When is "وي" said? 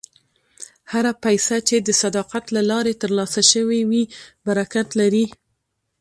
3.89-4.03